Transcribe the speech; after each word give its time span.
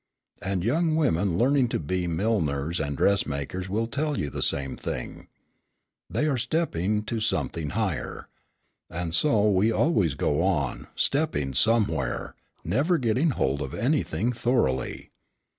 And 0.41 0.63
young 0.63 0.95
women 0.95 1.37
learning 1.37 1.67
to 1.67 1.79
be 1.79 2.07
milliners 2.07 2.79
and 2.79 2.97
dressmakers 2.97 3.69
will 3.69 3.85
tell 3.85 4.17
you 4.17 4.31
the 4.31 4.41
same. 4.41 4.75
All 6.11 6.25
are 6.27 6.37
stepping 6.39 7.03
to 7.03 7.19
something 7.19 7.69
higher. 7.69 8.27
And 8.89 9.13
so 9.13 9.47
we 9.47 9.71
always 9.71 10.15
go 10.15 10.41
on, 10.41 10.87
stepping 10.95 11.53
somewhere, 11.53 12.33
never 12.63 12.97
getting 12.97 13.29
hold 13.29 13.61
of 13.61 13.75
anything 13.75 14.31
thoroughly. 14.33 15.11